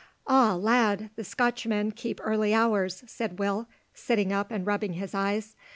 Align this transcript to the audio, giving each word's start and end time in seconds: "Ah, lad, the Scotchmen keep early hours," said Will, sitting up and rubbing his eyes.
"Ah, 0.25 0.55
lad, 0.55 1.11
the 1.15 1.23
Scotchmen 1.23 1.91
keep 1.91 2.19
early 2.23 2.55
hours," 2.55 3.03
said 3.05 3.37
Will, 3.37 3.67
sitting 3.93 4.33
up 4.33 4.49
and 4.49 4.65
rubbing 4.65 4.93
his 4.93 5.13
eyes. 5.13 5.55